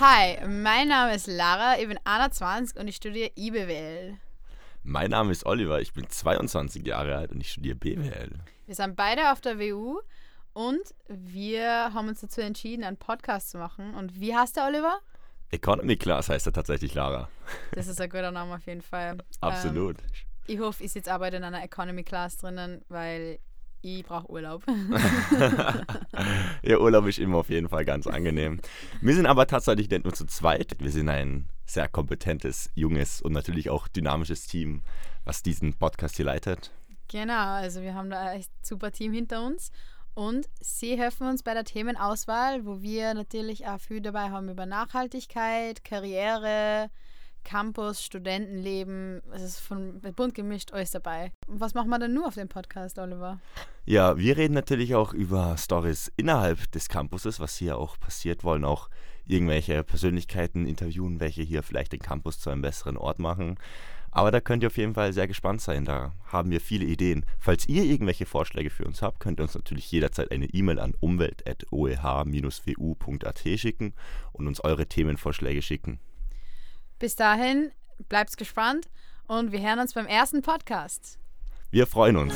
[0.00, 4.16] Hi, mein Name ist Lara, ich bin 21 und ich studiere IBWL.
[4.84, 8.30] Mein Name ist Oliver, ich bin 22 Jahre alt und ich studiere BWL.
[8.66, 9.98] Wir sind beide auf der WU
[10.52, 13.96] und wir haben uns dazu entschieden, einen Podcast zu machen.
[13.96, 15.00] Und wie heißt der, Oliver?
[15.50, 17.28] Economy Class heißt er tatsächlich, Lara.
[17.72, 19.18] Das ist ein guter Name auf jeden Fall.
[19.40, 19.98] Absolut.
[19.98, 20.06] Ähm,
[20.46, 23.40] ich hoffe, ich sitze aber in einer Economy Class drinnen, weil
[23.82, 24.64] ich brauche Urlaub.
[26.62, 28.60] ja, Urlaub ist immer auf jeden Fall ganz angenehm.
[29.00, 30.76] Wir sind aber tatsächlich nicht nur zu zweit.
[30.78, 34.82] Wir sind ein sehr kompetentes, junges und natürlich auch dynamisches Team,
[35.24, 36.72] was diesen Podcast hier leitet.
[37.08, 39.70] Genau, also wir haben da ein echt super Team hinter uns.
[40.14, 44.66] Und sie helfen uns bei der Themenauswahl, wo wir natürlich auch viel dabei haben über
[44.66, 46.90] Nachhaltigkeit, Karriere,
[47.44, 49.22] Campus, Studentenleben.
[49.32, 51.32] Es ist von bunt gemischt alles dabei.
[51.46, 53.40] Was machen wir denn nur auf dem Podcast, Oliver?
[53.86, 58.64] Ja, wir reden natürlich auch über Stories innerhalb des Campuses, was hier auch passiert, wollen
[58.64, 58.90] auch
[59.26, 63.58] irgendwelche Persönlichkeiten interviewen, welche hier vielleicht den Campus zu einem besseren Ort machen.
[64.10, 65.84] Aber da könnt ihr auf jeden Fall sehr gespannt sein.
[65.84, 67.26] Da haben wir viele Ideen.
[67.38, 70.94] Falls ihr irgendwelche Vorschläge für uns habt, könnt ihr uns natürlich jederzeit eine E-Mail an
[70.98, 73.92] umwelt.oeh-wu.at schicken
[74.32, 76.00] und uns eure Themenvorschläge schicken.
[76.98, 77.70] Bis dahin,
[78.08, 78.88] bleibt gespannt
[79.28, 81.18] und wir hören uns beim ersten Podcast.
[81.70, 82.34] Wir freuen uns.